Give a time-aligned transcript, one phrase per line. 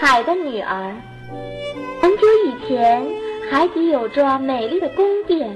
[0.00, 0.94] 海的女儿。
[2.00, 3.06] 很久以前，
[3.50, 5.48] 海底有座美丽的宫殿，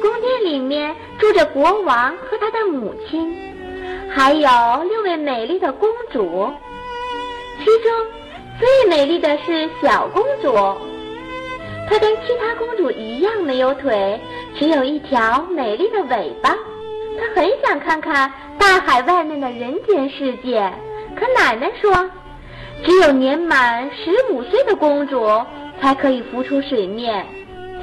[0.00, 3.36] 宫殿里面住着国王和他的母亲，
[4.10, 4.48] 还有
[4.84, 6.52] 六位美丽的公主。
[7.58, 7.90] 其中
[8.60, 10.52] 最美丽的是小公主，
[11.88, 14.20] 她跟其他公主一样没有腿，
[14.56, 16.56] 只有一条美丽的尾巴。
[17.18, 20.72] 她很想看看大海外面的人间世界，
[21.16, 22.08] 可奶奶说。
[22.84, 25.26] 只有年满十五岁的公主
[25.80, 27.26] 才可以浮出水面。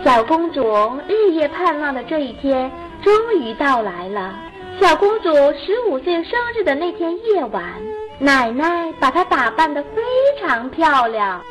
[0.03, 0.62] 小公主
[1.08, 4.36] 日夜盼望的这一天终于到来了。
[4.80, 7.63] 小公主十五岁生日的那天夜晚，
[8.20, 10.02] 奶奶把她打扮得非
[10.39, 11.41] 常漂亮。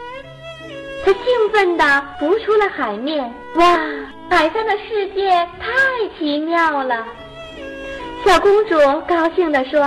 [1.05, 3.33] 她兴奋地浮出了海面。
[3.57, 3.79] 哇，
[4.31, 5.73] 海上的世界太
[6.19, 7.07] 奇妙了！
[8.25, 8.77] 小公主
[9.07, 9.81] 高兴地说：“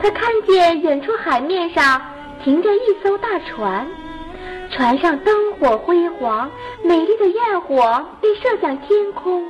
[0.00, 2.00] 她看见远处海面上。”
[2.44, 3.86] 停着一艘大船，
[4.70, 6.50] 船上灯火辉煌，
[6.82, 9.42] 美丽的焰火被射向天空。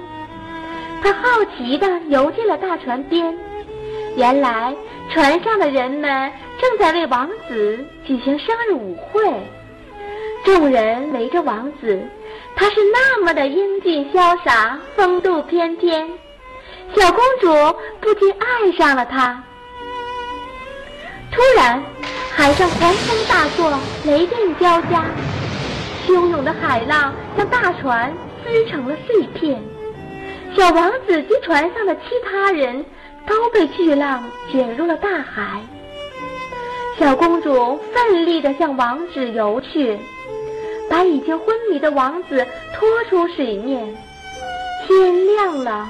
[1.02, 3.36] 他好奇地游进了大船边，
[4.16, 4.72] 原来
[5.12, 9.20] 船上的人们正在为王子举行生日舞会。
[10.44, 12.00] 众人围着王子，
[12.54, 16.08] 他是那么的英俊潇洒，风度翩翩，
[16.94, 17.48] 小公主
[18.00, 19.42] 不禁爱上了他。
[21.32, 21.82] 突然。
[22.36, 23.72] 海上狂风大作，
[24.04, 25.04] 雷电交加，
[26.04, 29.62] 汹涌的海浪将大船撕成了碎片。
[30.54, 32.84] 小王子及船上的其他人
[33.26, 35.62] 都被巨浪卷入了大海。
[36.98, 39.96] 小公主奋力地向王子游去，
[40.90, 43.96] 把已经昏迷的王子拖出水面。
[44.86, 45.88] 天亮了，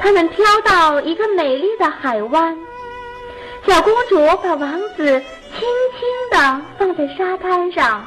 [0.00, 2.58] 他们飘到一个美丽的海湾。
[3.66, 5.22] 小公主把王子。
[5.52, 8.06] 轻轻地放在沙滩上。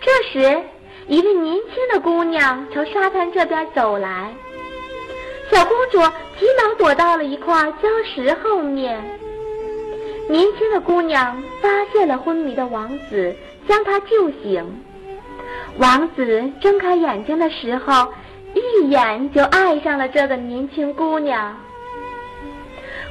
[0.00, 0.62] 这时，
[1.06, 4.32] 一位年轻的姑娘朝沙滩这边走来。
[5.50, 5.98] 小公主
[6.38, 9.02] 急忙躲到了一块礁石后面。
[10.28, 13.34] 年轻的姑娘发现了昏迷的王子，
[13.66, 14.82] 将他救醒。
[15.78, 18.12] 王子睁开眼睛的时候，
[18.54, 21.56] 一眼就爱上了这个年轻姑娘。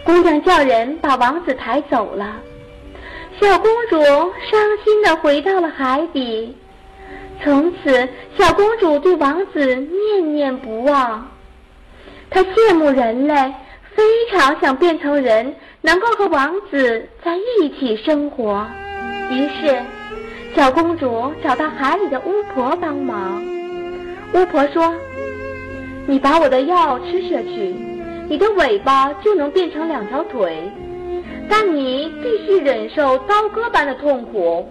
[0.03, 2.35] 姑娘叫人把王子抬走了。
[3.39, 6.55] 小公主伤心的回到了海底，
[7.43, 11.29] 从此小公主对王子念念不忘。
[12.29, 13.33] 她羡慕人类，
[13.95, 18.65] 非常想变成人，能够和王子在一起生活。
[19.29, 19.77] 于是，
[20.55, 23.43] 小公主找到海里的巫婆帮忙。
[24.33, 24.93] 巫婆说
[26.07, 27.75] ：“你把我的药吃下去，
[28.27, 30.71] 你的尾巴就能变成两条腿。”
[31.49, 34.67] 但你必须忍受刀割般的痛苦。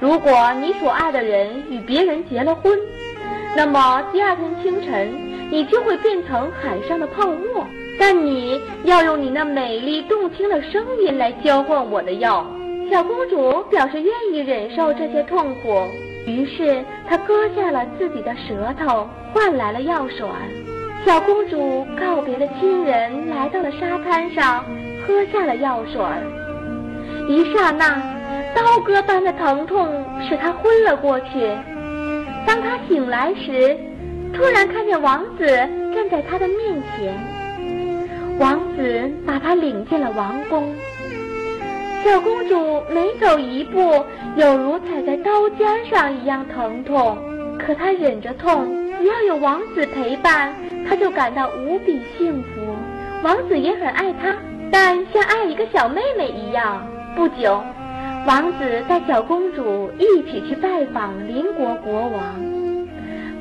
[0.00, 2.78] 如果你所爱的人与别人结了婚，
[3.54, 5.12] 那么第二天清晨，
[5.50, 7.66] 你就会变成海上的泡沫。
[7.98, 12.44] 但你要用你那美丽动听的声音来交换我的药。
[12.90, 15.86] 小公主表示愿意忍受这些痛苦，
[16.26, 20.26] 于是她割下了自己的舌头，换来了药水。
[21.04, 24.64] 小公主告别了亲人，来到了沙滩上。
[25.06, 26.22] 喝下了药水儿，
[27.28, 28.00] 一刹那，
[28.54, 29.88] 刀割般的疼痛
[30.28, 31.50] 使他昏了过去。
[32.46, 33.76] 当他醒来时，
[34.32, 37.14] 突然看见王子站在他的面前。
[38.38, 40.74] 王子把他领进了王宫。
[42.04, 44.04] 小公主每走一步，
[44.36, 47.16] 有如踩在刀尖上一样疼痛，
[47.58, 48.66] 可她忍着痛，
[48.98, 50.52] 只要有王子陪伴，
[50.88, 52.74] 她就感到无比幸福。
[53.22, 54.34] 王子也很爱她。
[54.72, 56.84] 但像爱一个小妹妹一样。
[57.14, 57.62] 不久，
[58.26, 62.34] 王子带小公主一起去拜访邻国国王。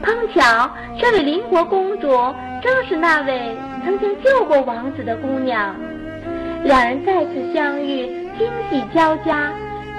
[0.03, 0.69] 碰巧，
[0.99, 2.09] 这位邻国公主
[2.61, 3.55] 正是那位
[3.85, 5.73] 曾经救过王子的姑娘。
[6.65, 9.53] 两人再次相遇，惊喜交加，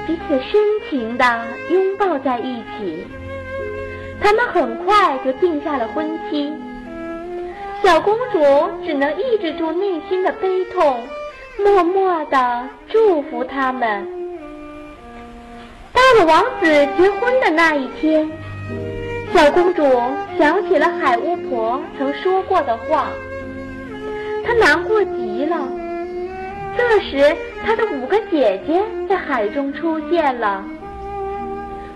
[0.06, 1.25] 彼此深情地
[1.70, 3.06] 拥抱在一起。
[4.20, 6.52] 他们很快就定下了婚期。
[7.82, 8.38] 小公主
[8.84, 11.00] 只能抑制住内心的悲痛。
[11.58, 14.06] 默默地祝福他们。
[15.93, 16.66] 到了王子
[16.96, 18.31] 结婚的那一天，
[19.34, 19.82] 小公主
[20.38, 23.08] 想起了海巫婆曾说过的话，
[24.44, 25.69] 她难过极了。
[26.76, 30.64] 这时，她的五个姐姐在海中出现了。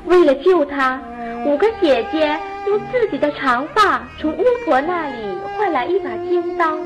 [0.04, 1.00] 为了救她，
[1.46, 5.16] 五个姐姐用自己的长发从巫婆那里
[5.56, 6.76] 换来一把尖刀。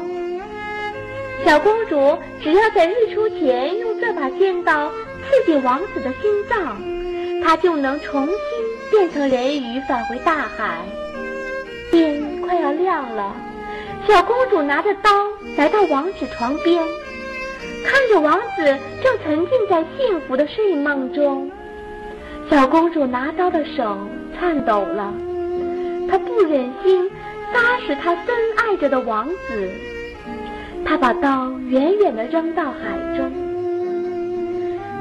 [1.45, 6.81] 小公主只要在日出前用这把尖刀刺进王子的心脏，
[7.43, 8.37] 他就能重新
[8.91, 10.85] 变成人鱼返回大海。
[11.91, 13.35] 天快要亮了，
[14.07, 15.11] 小公主拿着刀
[15.57, 16.83] 来到王子床边，
[17.85, 21.51] 看着王子正沉浸在幸福的睡梦中，
[22.49, 23.99] 小公主拿刀的手
[24.39, 25.13] 颤抖了，
[26.09, 27.11] 她不忍心
[27.53, 28.27] 杀死她深
[28.57, 29.71] 爱着的王子，
[30.85, 33.31] 她把刀远远地扔到海中。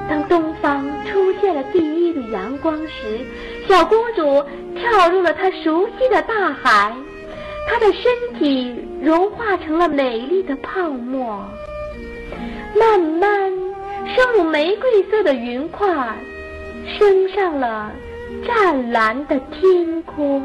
[0.10, 3.20] 当东方出现了第一缕阳光时，
[3.68, 4.44] 小公主
[4.76, 6.92] 跳入了她熟悉的大海，
[7.68, 11.44] 她的身体融化成了美丽的泡沫，
[12.75, 13.52] 慢慢
[14.16, 15.88] 升入玫瑰色的云块，
[16.98, 17.92] 升上了
[18.48, 20.42] 湛蓝的天空。